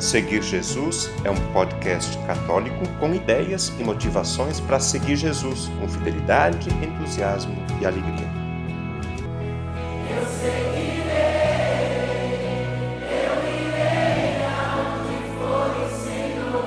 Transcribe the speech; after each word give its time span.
Seguir 0.00 0.42
Jesus 0.42 1.10
é 1.24 1.30
um 1.30 1.52
podcast 1.52 2.16
católico 2.26 2.88
com 2.98 3.14
ideias 3.14 3.68
e 3.78 3.84
motivações 3.84 4.58
para 4.58 4.80
seguir 4.80 5.14
Jesus 5.14 5.70
com 5.78 5.86
fidelidade, 5.86 6.70
entusiasmo 6.82 7.54
e 7.78 7.84
alegria. 7.84 8.26
Eu 10.08 10.24
seguirei, 10.24 11.10
eu 13.12 13.44
irei 13.60 14.40
for 15.36 15.68
o 15.76 15.90
Senhor. 16.02 16.64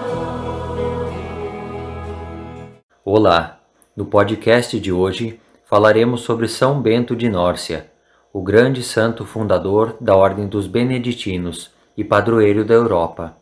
Olá, 3.03 3.61
no 3.97 4.05
podcast 4.05 4.79
de 4.79 4.91
hoje 4.91 5.39
falaremos 5.65 6.21
sobre 6.21 6.47
São 6.47 6.79
Bento 6.79 7.15
de 7.15 7.27
Nórcia, 7.29 7.89
o 8.31 8.43
grande 8.43 8.83
santo 8.83 9.25
fundador 9.25 9.97
da 9.99 10.15
Ordem 10.15 10.47
dos 10.47 10.67
Beneditinos 10.67 11.73
e 11.95 12.03
padroeiro 12.03 12.63
da 12.65 12.73
Europa. 12.73 13.37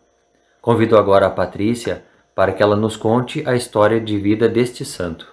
Convido 0.61 0.97
agora 0.97 1.27
a 1.27 1.29
Patrícia 1.29 2.03
para 2.35 2.53
que 2.53 2.61
ela 2.63 2.75
nos 2.75 2.95
conte 2.95 3.43
a 3.47 3.55
história 3.55 3.99
de 3.99 4.17
vida 4.17 4.47
deste 4.47 4.85
santo. 4.85 5.27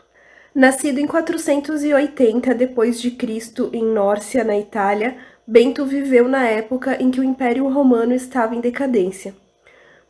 Nascido 0.54 0.98
em 0.98 1.06
480 1.06 2.54
depois 2.54 3.00
de 3.00 3.10
Cristo 3.12 3.70
em 3.72 3.84
Nórcia, 3.84 4.42
na 4.42 4.58
Itália, 4.58 5.16
Bento 5.46 5.86
viveu 5.86 6.28
na 6.28 6.46
época 6.46 7.02
em 7.02 7.10
que 7.10 7.20
o 7.20 7.24
Império 7.24 7.68
Romano 7.68 8.12
estava 8.12 8.54
em 8.54 8.60
decadência. 8.60 9.34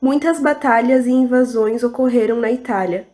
Muitas 0.01 0.41
batalhas 0.41 1.07
e 1.07 1.11
invasões 1.11 1.85
ocorreram 1.85 2.41
na 2.41 2.51
Itália. 2.51 3.07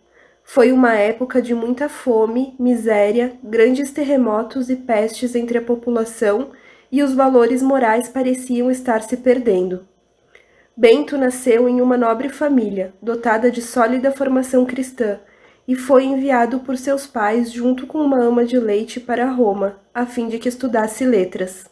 Foi 0.43 0.71
uma 0.71 0.95
época 0.95 1.41
de 1.41 1.55
muita 1.55 1.89
fome, 1.89 2.55
miséria, 2.59 3.33
grandes 3.43 3.91
terremotos 3.91 4.69
e 4.69 4.77
pestes 4.77 5.35
entre 5.35 5.59
a 5.59 5.63
população 5.63 6.51
e 6.95 7.03
os 7.03 7.13
valores 7.13 7.61
morais 7.61 8.09
pareciam 8.09 8.71
estar 8.71 9.03
se 9.03 9.17
perdendo. 9.17 9.85
Bento 10.77 11.19
nasceu 11.19 11.69
em 11.69 11.81
uma 11.81 11.97
nobre 11.97 12.29
família, 12.29 12.95
dotada 13.03 13.51
de 13.51 13.61
sólida 13.61 14.13
formação 14.13 14.65
cristã, 14.65 15.19
e 15.67 15.75
foi 15.75 16.05
enviado 16.05 16.61
por 16.61 16.79
seus 16.79 17.05
pais 17.05 17.51
junto 17.51 17.85
com 17.85 17.99
uma 17.99 18.21
ama 18.21 18.45
de 18.45 18.57
leite 18.61 19.01
para 19.01 19.29
Roma, 19.29 19.81
a 19.93 20.07
fim 20.07 20.29
de 20.29 20.39
que 20.39 20.49
estudasse 20.49 21.05
letras. 21.05 21.69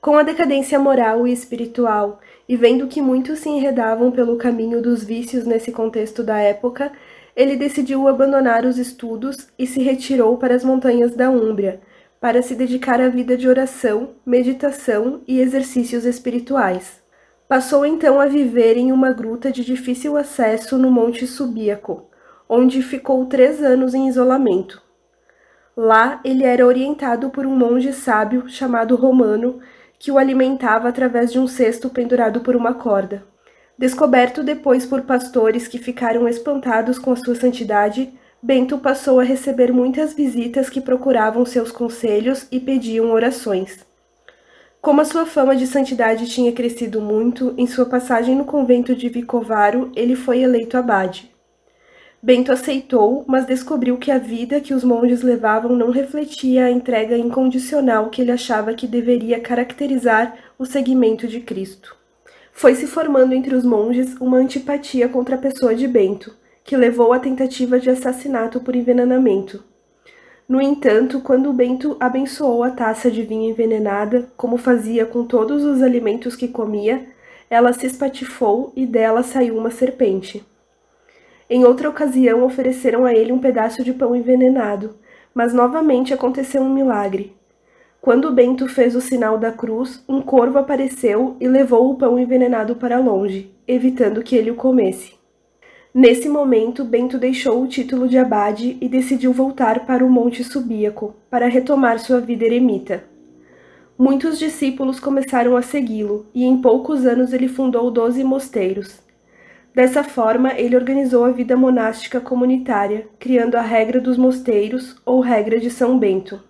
Com 0.00 0.18
a 0.18 0.24
decadência 0.24 0.76
moral 0.76 1.24
e 1.24 1.32
espiritual, 1.32 2.18
e 2.48 2.56
vendo 2.56 2.88
que 2.88 3.00
muitos 3.00 3.38
se 3.38 3.48
enredavam 3.48 4.10
pelo 4.10 4.38
caminho 4.38 4.82
dos 4.82 5.04
vícios 5.04 5.46
nesse 5.46 5.70
contexto 5.70 6.24
da 6.24 6.38
época, 6.38 6.90
ele 7.36 7.54
decidiu 7.54 8.08
abandonar 8.08 8.64
os 8.64 8.76
estudos 8.76 9.46
e 9.56 9.68
se 9.68 9.80
retirou 9.80 10.36
para 10.36 10.52
as 10.52 10.64
montanhas 10.64 11.14
da 11.14 11.30
Úmbria, 11.30 11.80
para 12.24 12.40
se 12.40 12.54
dedicar 12.54 13.02
à 13.02 13.10
vida 13.10 13.36
de 13.36 13.46
oração, 13.46 14.14
meditação 14.24 15.20
e 15.28 15.40
exercícios 15.42 16.06
espirituais. 16.06 17.02
Passou 17.46 17.84
então 17.84 18.18
a 18.18 18.24
viver 18.24 18.78
em 18.78 18.92
uma 18.92 19.12
gruta 19.12 19.52
de 19.52 19.62
difícil 19.62 20.16
acesso 20.16 20.78
no 20.78 20.90
Monte 20.90 21.26
Subíaco, 21.26 22.08
onde 22.48 22.80
ficou 22.80 23.26
três 23.26 23.62
anos 23.62 23.92
em 23.92 24.08
isolamento. 24.08 24.80
Lá 25.76 26.18
ele 26.24 26.44
era 26.44 26.66
orientado 26.66 27.28
por 27.28 27.44
um 27.44 27.54
monge 27.54 27.92
sábio 27.92 28.48
chamado 28.48 28.96
Romano, 28.96 29.60
que 29.98 30.10
o 30.10 30.16
alimentava 30.16 30.88
através 30.88 31.30
de 31.30 31.38
um 31.38 31.46
cesto 31.46 31.90
pendurado 31.90 32.40
por 32.40 32.56
uma 32.56 32.72
corda. 32.72 33.22
Descoberto 33.76 34.42
depois 34.42 34.86
por 34.86 35.02
pastores 35.02 35.68
que 35.68 35.76
ficaram 35.76 36.26
espantados 36.26 36.98
com 36.98 37.12
a 37.12 37.16
sua 37.16 37.34
santidade, 37.34 38.18
Bento 38.46 38.76
passou 38.76 39.20
a 39.20 39.24
receber 39.24 39.72
muitas 39.72 40.12
visitas 40.12 40.68
que 40.68 40.78
procuravam 40.78 41.46
seus 41.46 41.72
conselhos 41.72 42.46
e 42.52 42.60
pediam 42.60 43.10
orações. 43.10 43.86
Como 44.82 45.00
a 45.00 45.04
sua 45.06 45.24
fama 45.24 45.56
de 45.56 45.66
santidade 45.66 46.28
tinha 46.28 46.52
crescido 46.52 47.00
muito, 47.00 47.54
em 47.56 47.66
sua 47.66 47.86
passagem 47.86 48.36
no 48.36 48.44
convento 48.44 48.94
de 48.94 49.08
Vicovaro, 49.08 49.90
ele 49.96 50.14
foi 50.14 50.42
eleito 50.42 50.76
abade. 50.76 51.34
Bento 52.22 52.52
aceitou, 52.52 53.24
mas 53.26 53.46
descobriu 53.46 53.96
que 53.96 54.10
a 54.10 54.18
vida 54.18 54.60
que 54.60 54.74
os 54.74 54.84
monges 54.84 55.22
levavam 55.22 55.74
não 55.74 55.88
refletia 55.88 56.66
a 56.66 56.70
entrega 56.70 57.16
incondicional 57.16 58.10
que 58.10 58.20
ele 58.20 58.30
achava 58.30 58.74
que 58.74 58.86
deveria 58.86 59.40
caracterizar 59.40 60.36
o 60.58 60.66
seguimento 60.66 61.26
de 61.26 61.40
Cristo. 61.40 61.96
Foi 62.52 62.74
se 62.74 62.86
formando 62.86 63.32
entre 63.32 63.54
os 63.54 63.64
monges 63.64 64.14
uma 64.20 64.36
antipatia 64.36 65.08
contra 65.08 65.36
a 65.36 65.38
pessoa 65.38 65.74
de 65.74 65.88
Bento, 65.88 66.43
que 66.64 66.76
levou 66.76 67.12
à 67.12 67.18
tentativa 67.18 67.78
de 67.78 67.90
assassinato 67.90 68.58
por 68.58 68.74
envenenamento. 68.74 69.62
No 70.48 70.60
entanto, 70.60 71.20
quando 71.20 71.52
Bento 71.52 71.96
abençoou 72.00 72.62
a 72.62 72.70
taça 72.70 73.10
de 73.10 73.22
vinho 73.22 73.50
envenenada, 73.50 74.28
como 74.36 74.56
fazia 74.56 75.04
com 75.04 75.24
todos 75.24 75.62
os 75.62 75.82
alimentos 75.82 76.34
que 76.34 76.48
comia, 76.48 77.06
ela 77.50 77.72
se 77.74 77.86
espatifou 77.86 78.72
e 78.74 78.86
dela 78.86 79.22
saiu 79.22 79.56
uma 79.56 79.70
serpente. 79.70 80.44
Em 81.48 81.64
outra 81.64 81.88
ocasião, 81.88 82.42
ofereceram 82.42 83.04
a 83.04 83.12
ele 83.12 83.30
um 83.30 83.38
pedaço 83.38 83.84
de 83.84 83.92
pão 83.92 84.16
envenenado, 84.16 84.96
mas 85.34 85.52
novamente 85.52 86.14
aconteceu 86.14 86.62
um 86.62 86.72
milagre. 86.72 87.36
Quando 88.00 88.32
Bento 88.32 88.68
fez 88.68 88.94
o 88.96 89.00
sinal 89.00 89.36
da 89.38 89.52
cruz, 89.52 90.02
um 90.08 90.22
corvo 90.22 90.58
apareceu 90.58 91.36
e 91.40 91.48
levou 91.48 91.90
o 91.90 91.96
pão 91.96 92.18
envenenado 92.18 92.76
para 92.76 92.98
longe, 92.98 93.50
evitando 93.66 94.22
que 94.22 94.36
ele 94.36 94.50
o 94.50 94.56
comesse. 94.56 95.23
Nesse 95.96 96.28
momento, 96.28 96.84
Bento 96.84 97.16
deixou 97.16 97.62
o 97.62 97.68
título 97.68 98.08
de 98.08 98.18
abade 98.18 98.76
e 98.80 98.88
decidiu 98.88 99.32
voltar 99.32 99.86
para 99.86 100.04
o 100.04 100.10
Monte 100.10 100.42
Subíaco 100.42 101.14
para 101.30 101.46
retomar 101.46 102.00
sua 102.00 102.18
vida 102.18 102.44
eremita. 102.44 103.04
Muitos 103.96 104.36
discípulos 104.36 104.98
começaram 104.98 105.56
a 105.56 105.62
segui-lo 105.62 106.26
e 106.34 106.42
em 106.42 106.60
poucos 106.60 107.06
anos 107.06 107.32
ele 107.32 107.46
fundou 107.46 107.92
doze 107.92 108.24
mosteiros. 108.24 109.00
Dessa 109.72 110.02
forma, 110.02 110.58
ele 110.58 110.74
organizou 110.74 111.24
a 111.24 111.30
vida 111.30 111.56
monástica 111.56 112.20
comunitária, 112.20 113.06
criando 113.16 113.54
a 113.54 113.62
regra 113.62 114.00
dos 114.00 114.18
mosteiros 114.18 114.96
ou 115.06 115.20
regra 115.20 115.60
de 115.60 115.70
São 115.70 115.96
Bento. 115.96 116.42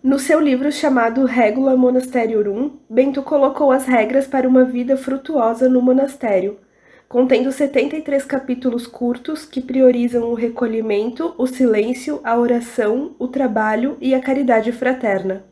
No 0.00 0.20
seu 0.20 0.38
livro 0.38 0.70
chamado 0.70 1.24
Regula 1.24 1.76
Monasteriorum, 1.76 2.76
Bento 2.88 3.24
colocou 3.24 3.72
as 3.72 3.86
regras 3.86 4.28
para 4.28 4.48
uma 4.48 4.62
vida 4.62 4.96
frutuosa 4.96 5.68
no 5.68 5.82
monastério 5.82 6.58
contendo 7.08 7.50
73 7.50 8.22
capítulos 8.26 8.86
curtos 8.86 9.46
que 9.46 9.62
priorizam 9.62 10.24
o 10.24 10.34
recolhimento, 10.34 11.34
o 11.38 11.46
silêncio, 11.46 12.20
a 12.22 12.38
oração, 12.38 13.14
o 13.18 13.26
trabalho 13.26 13.96
e 13.98 14.14
a 14.14 14.20
caridade 14.20 14.70
fraterna. 14.72 15.42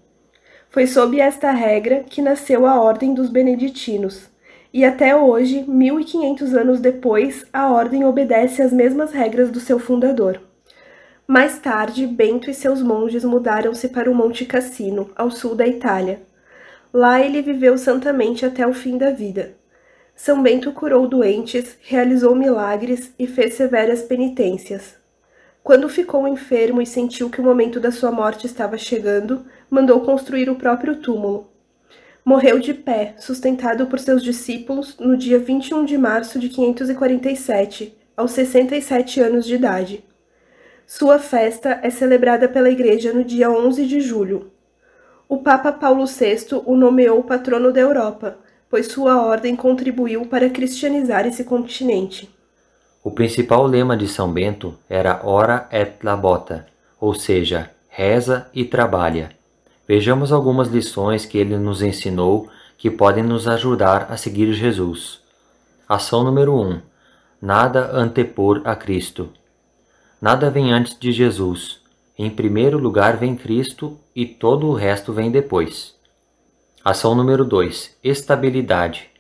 Foi 0.68 0.86
sob 0.86 1.18
esta 1.18 1.50
regra 1.52 2.04
que 2.08 2.20
nasceu 2.20 2.66
a 2.66 2.78
Ordem 2.78 3.14
dos 3.14 3.30
Beneditinos, 3.30 4.28
e 4.70 4.84
até 4.84 5.16
hoje, 5.16 5.64
1500 5.66 6.52
anos 6.52 6.80
depois, 6.80 7.46
a 7.50 7.70
ordem 7.70 8.04
obedece 8.04 8.60
às 8.60 8.70
mesmas 8.70 9.10
regras 9.10 9.50
do 9.50 9.58
seu 9.58 9.78
fundador. 9.78 10.38
Mais 11.26 11.58
tarde, 11.58 12.06
Bento 12.06 12.50
e 12.50 12.54
seus 12.54 12.82
monges 12.82 13.24
mudaram-se 13.24 13.88
para 13.88 14.10
o 14.10 14.14
Monte 14.14 14.44
Cassino, 14.44 15.10
ao 15.16 15.30
sul 15.30 15.54
da 15.54 15.66
Itália. 15.66 16.20
Lá 16.92 17.22
ele 17.22 17.40
viveu 17.40 17.78
santamente 17.78 18.44
até 18.44 18.66
o 18.66 18.74
fim 18.74 18.98
da 18.98 19.10
vida. 19.10 19.54
São 20.16 20.42
Bento 20.42 20.72
curou 20.72 21.06
doentes, 21.06 21.76
realizou 21.82 22.34
milagres 22.34 23.12
e 23.18 23.26
fez 23.26 23.52
severas 23.52 24.00
penitências. 24.00 24.96
Quando 25.62 25.90
ficou 25.90 26.26
enfermo 26.26 26.80
e 26.80 26.86
sentiu 26.86 27.28
que 27.28 27.40
o 27.40 27.44
momento 27.44 27.78
da 27.78 27.92
sua 27.92 28.10
morte 28.10 28.46
estava 28.46 28.78
chegando, 28.78 29.44
mandou 29.68 30.00
construir 30.00 30.48
o 30.48 30.56
próprio 30.56 30.96
túmulo. 30.96 31.50
Morreu 32.24 32.58
de 32.58 32.72
pé, 32.72 33.14
sustentado 33.18 33.86
por 33.86 33.98
seus 33.98 34.22
discípulos, 34.22 34.96
no 34.98 35.18
dia 35.18 35.38
21 35.38 35.84
de 35.84 35.98
março 35.98 36.38
de 36.38 36.48
547, 36.48 37.94
aos 38.16 38.30
67 38.30 39.20
anos 39.20 39.44
de 39.44 39.54
idade. 39.54 40.02
Sua 40.86 41.18
festa 41.18 41.78
é 41.82 41.90
celebrada 41.90 42.48
pela 42.48 42.70
Igreja 42.70 43.12
no 43.12 43.22
dia 43.22 43.50
11 43.50 43.86
de 43.86 44.00
julho. 44.00 44.50
O 45.28 45.38
Papa 45.38 45.72
Paulo 45.72 46.06
VI 46.06 46.62
o 46.64 46.74
nomeou 46.74 47.22
patrono 47.22 47.70
da 47.70 47.80
Europa 47.80 48.38
pois 48.70 48.86
sua 48.86 49.22
ordem 49.22 49.54
contribuiu 49.54 50.26
para 50.26 50.50
cristianizar 50.50 51.26
esse 51.26 51.44
continente. 51.44 52.30
O 53.02 53.10
principal 53.10 53.66
lema 53.66 53.96
de 53.96 54.08
São 54.08 54.32
Bento 54.32 54.74
era 54.88 55.20
Ora 55.24 55.68
et 55.70 56.02
labota, 56.02 56.66
ou 57.00 57.14
seja, 57.14 57.70
reza 57.88 58.48
e 58.52 58.64
trabalha. 58.64 59.30
Vejamos 59.86 60.32
algumas 60.32 60.68
lições 60.68 61.24
que 61.24 61.38
ele 61.38 61.56
nos 61.56 61.82
ensinou 61.82 62.48
que 62.76 62.90
podem 62.90 63.22
nos 63.22 63.46
ajudar 63.48 64.08
a 64.10 64.16
seguir 64.16 64.52
Jesus. 64.52 65.20
Ação 65.88 66.24
número 66.24 66.54
1. 66.54 66.68
Um, 66.68 66.80
nada 67.40 67.90
antepor 67.92 68.60
a 68.64 68.74
Cristo. 68.74 69.30
Nada 70.20 70.50
vem 70.50 70.72
antes 70.72 70.98
de 70.98 71.12
Jesus. 71.12 71.80
Em 72.18 72.28
primeiro 72.28 72.78
lugar 72.78 73.16
vem 73.16 73.36
Cristo 73.36 73.98
e 74.14 74.26
todo 74.26 74.66
o 74.66 74.74
resto 74.74 75.12
vem 75.12 75.30
depois. 75.30 75.95
Ação 76.88 77.16
número 77.16 77.44
2: 77.44 77.96
Estabilidade. 78.04 79.10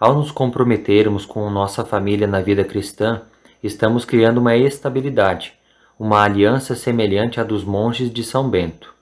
Ao 0.00 0.12
nos 0.12 0.32
comprometermos 0.32 1.24
com 1.24 1.48
nossa 1.48 1.84
família 1.84 2.26
na 2.26 2.40
vida 2.40 2.64
cristã, 2.64 3.22
estamos 3.62 4.04
criando 4.04 4.38
uma 4.38 4.56
estabilidade, 4.56 5.52
uma 5.96 6.20
aliança 6.24 6.74
semelhante 6.74 7.40
à 7.40 7.44
dos 7.44 7.62
monges 7.62 8.12
de 8.12 8.24
São 8.24 8.50
Bento. 8.50 8.92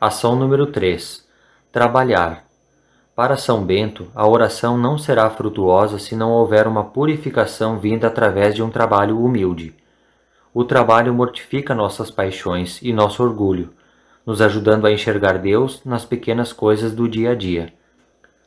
Ação 0.00 0.36
número 0.36 0.68
3: 0.68 1.22
Trabalhar. 1.70 2.46
Para 3.14 3.36
São 3.36 3.62
Bento, 3.62 4.10
a 4.14 4.26
oração 4.26 4.78
não 4.78 4.96
será 4.96 5.28
frutuosa 5.28 5.98
se 5.98 6.16
não 6.16 6.32
houver 6.32 6.66
uma 6.66 6.84
purificação 6.84 7.78
vinda 7.78 8.06
através 8.06 8.54
de 8.54 8.62
um 8.62 8.70
trabalho 8.70 9.22
humilde. 9.22 9.74
O 10.54 10.64
trabalho 10.64 11.12
mortifica 11.12 11.74
nossas 11.74 12.10
paixões 12.10 12.80
e 12.80 12.90
nosso 12.90 13.22
orgulho, 13.22 13.70
nos 14.26 14.42
ajudando 14.42 14.86
a 14.86 14.92
enxergar 14.92 15.38
Deus 15.38 15.80
nas 15.84 16.04
pequenas 16.04 16.52
coisas 16.52 16.92
do 16.92 17.08
dia 17.08 17.30
a 17.30 17.34
dia. 17.36 17.72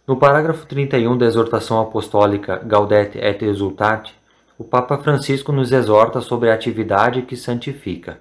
No 0.06 0.18
parágrafo 0.18 0.66
31 0.66 1.18
da 1.18 1.26
exortação 1.26 1.80
apostólica 1.80 2.58
Gaudete 2.58 3.18
et 3.18 3.42
Exultate, 3.42 4.14
o 4.58 4.64
Papa 4.64 4.98
Francisco 4.98 5.54
nos 5.54 5.72
exorta 5.72 6.20
sobre 6.20 6.52
a 6.52 6.54
atividade 6.54 7.22
que 7.22 7.38
santifica. 7.38 8.20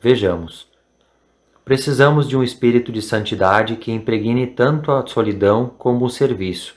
Vejamos. 0.00 0.66
Precisamos 1.64 2.26
de 2.26 2.36
um 2.36 2.42
espírito 2.42 2.90
de 2.90 3.00
santidade 3.00 3.76
que 3.76 3.92
impregne 3.92 4.46
tanto 4.46 4.90
a 4.90 5.06
solidão 5.06 5.70
como 5.78 6.04
o 6.04 6.10
serviço, 6.10 6.74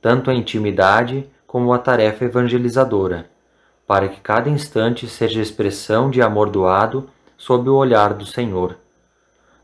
tanto 0.00 0.30
a 0.30 0.34
intimidade 0.34 1.26
como 1.46 1.72
a 1.72 1.78
tarefa 1.78 2.26
evangelizadora, 2.26 3.28
para 3.86 4.06
que 4.06 4.20
cada 4.20 4.50
instante 4.50 5.08
seja 5.08 5.40
expressão 5.40 6.10
de 6.10 6.22
amor 6.22 6.50
doado 6.50 7.08
sob 7.36 7.68
o 7.70 7.74
olhar 7.74 8.12
do 8.12 8.26
Senhor. 8.26 8.76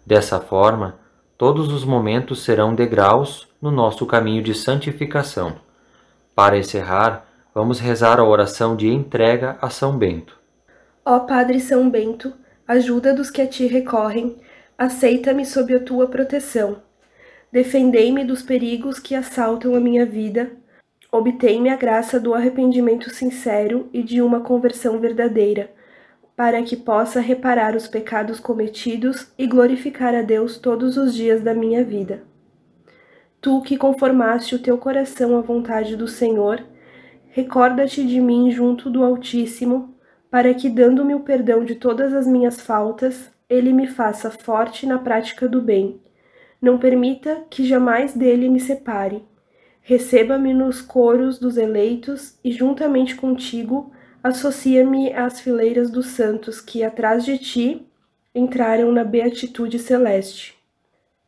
Dessa 0.06 0.40
forma, 0.40 0.98
todos 1.38 1.72
os 1.72 1.84
momentos 1.84 2.42
serão 2.42 2.74
degraus 2.74 3.48
no 3.60 3.70
nosso 3.70 4.06
caminho 4.06 4.42
de 4.42 4.54
santificação. 4.54 5.56
Para 6.34 6.58
encerrar, 6.58 7.26
vamos 7.54 7.80
rezar 7.80 8.18
a 8.18 8.24
oração 8.24 8.76
de 8.76 8.88
entrega 8.88 9.56
a 9.60 9.70
São 9.70 9.96
Bento. 9.96 10.38
Ó 11.04 11.20
Padre 11.20 11.60
São 11.60 11.88
Bento, 11.88 12.32
ajuda 12.66 13.14
dos 13.14 13.30
que 13.30 13.42
a 13.42 13.46
ti 13.46 13.66
recorrem 13.66 14.36
Aceita-me 14.76 15.46
sob 15.46 15.72
a 15.72 15.78
tua 15.78 16.08
proteção. 16.08 16.82
Defendei-me 17.52 18.24
dos 18.24 18.42
perigos 18.42 18.98
que 18.98 19.14
assaltam 19.14 19.76
a 19.76 19.80
minha 19.80 20.04
vida. 20.04 20.50
Obtém-me 21.12 21.70
a 21.70 21.76
graça 21.76 22.18
do 22.18 22.34
arrependimento 22.34 23.08
sincero 23.08 23.88
e 23.92 24.02
de 24.02 24.20
uma 24.20 24.40
conversão 24.40 24.98
verdadeira, 24.98 25.70
para 26.36 26.62
que 26.62 26.76
possa 26.76 27.20
reparar 27.20 27.76
os 27.76 27.86
pecados 27.86 28.40
cometidos 28.40 29.28
e 29.38 29.46
glorificar 29.46 30.14
a 30.14 30.22
Deus 30.22 30.58
todos 30.58 30.96
os 30.96 31.14
dias 31.14 31.40
da 31.42 31.54
minha 31.54 31.84
vida. 31.84 32.25
Tu 33.40 33.60
que 33.62 33.76
conformaste 33.76 34.54
o 34.54 34.58
teu 34.58 34.76
coração 34.78 35.36
à 35.36 35.40
vontade 35.40 35.96
do 35.96 36.08
Senhor, 36.08 36.64
recorda-te 37.28 38.04
de 38.04 38.20
mim 38.20 38.50
junto 38.50 38.90
do 38.90 39.04
Altíssimo, 39.04 39.94
para 40.31 40.52
que, 40.52 40.69
dando-me 40.69 41.14
o 41.14 41.20
perdão 41.20 41.64
de 41.64 41.76
todas 41.76 42.12
as 42.12 42.26
minhas 42.26 42.60
faltas, 42.60 43.31
ele 43.48 43.72
me 43.72 43.86
faça 43.86 44.31
forte 44.31 44.86
na 44.86 44.98
prática 44.98 45.46
do 45.46 45.60
bem. 45.60 46.00
Não 46.60 46.78
permita 46.78 47.44
que 47.48 47.64
jamais 47.64 48.14
dele 48.14 48.48
me 48.48 48.58
separe. 48.58 49.22
Receba-me 49.82 50.54
nos 50.54 50.81
coros 50.81 51.38
dos 51.38 51.56
eleitos 51.56 52.36
e, 52.42 52.50
juntamente 52.50 53.14
contigo, 53.14 53.92
associa-me 54.24 55.12
às 55.12 55.38
fileiras 55.38 55.90
dos 55.90 56.06
santos 56.06 56.58
que, 56.58 56.82
atrás 56.82 57.26
de 57.26 57.36
ti, 57.36 57.86
entraram 58.34 58.90
na 58.90 59.04
beatitude 59.04 59.78
celeste. 59.78 60.54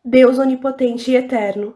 Deus 0.03 0.39
onipotente 0.39 1.11
e 1.11 1.17
eterno, 1.17 1.75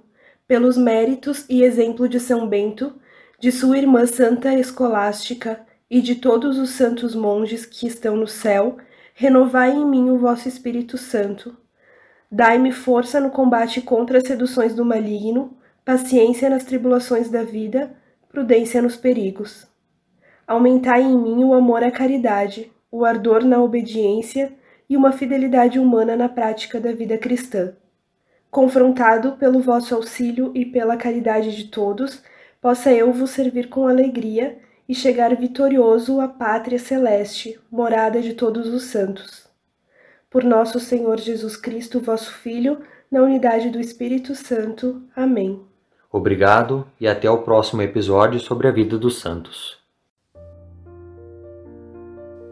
pelos 0.49 0.79
méritos 0.79 1.45
e 1.47 1.63
exemplo 1.63 2.09
de 2.09 2.19
São 2.19 2.49
Bento, 2.49 2.95
de 3.39 3.53
sua 3.53 3.77
irmã 3.77 4.07
Santa 4.07 4.55
Escolástica 4.55 5.61
e 5.91 6.01
de 6.01 6.15
todos 6.15 6.59
os 6.59 6.71
santos 6.71 7.15
monges 7.15 7.67
que 7.67 7.87
estão 7.87 8.17
no 8.17 8.27
céu, 8.27 8.79
renovai 9.13 9.73
em 9.73 9.85
mim 9.85 10.09
o 10.09 10.17
vosso 10.19 10.49
Espírito 10.49 10.97
Santo. 10.97 11.55
Dai-me 12.33 12.73
força 12.73 13.21
no 13.21 13.31
combate 13.31 13.83
contra 13.83 14.17
as 14.17 14.27
seduções 14.27 14.75
do 14.75 14.87
maligno, 14.87 15.55
paciência 15.85 16.49
nas 16.49 16.65
tribulações 16.65 17.29
da 17.29 17.43
vida, 17.43 17.95
prudência 18.31 18.81
nos 18.81 18.97
perigos. 18.97 19.70
Aumentai 20.51 21.03
em 21.03 21.17
mim 21.17 21.45
o 21.45 21.55
amor 21.55 21.85
à 21.85 21.93
caridade, 21.93 22.73
o 22.91 23.05
ardor 23.05 23.45
na 23.45 23.63
obediência 23.63 24.53
e 24.89 24.97
uma 24.97 25.13
fidelidade 25.13 25.79
humana 25.79 26.17
na 26.17 26.29
prática 26.29 26.81
da 26.81 26.91
vida 26.91 27.17
cristã. 27.17 27.73
Confrontado 28.51 29.37
pelo 29.37 29.61
vosso 29.61 29.95
auxílio 29.95 30.51
e 30.53 30.67
pela 30.67 30.97
caridade 30.97 31.55
de 31.55 31.71
todos, 31.71 32.21
possa 32.61 32.93
eu 32.93 33.13
vos 33.13 33.31
servir 33.31 33.69
com 33.69 33.87
alegria 33.87 34.59
e 34.89 34.93
chegar 34.93 35.37
vitorioso 35.37 36.21
à 36.21 36.27
pátria 36.27 36.81
celeste, 36.81 37.57
morada 37.71 38.21
de 38.21 38.35
todos 38.35 38.67
os 38.75 38.87
santos. 38.87 39.49
Por 40.29 40.43
nosso 40.43 40.81
Senhor 40.81 41.21
Jesus 41.21 41.57
Cristo, 41.57 42.01
vosso 42.01 42.33
Filho, 42.33 42.81
na 43.09 43.23
unidade 43.23 43.71
do 43.71 43.79
Espírito 43.79 44.35
Santo. 44.35 45.01
Amém. 45.15 45.63
Obrigado 46.11 46.89
e 47.01 47.07
até 47.07 47.31
o 47.31 47.39
próximo 47.39 47.83
episódio 47.83 48.41
sobre 48.41 48.67
a 48.67 48.73
vida 48.73 48.99
dos 48.99 49.21
santos. 49.21 49.80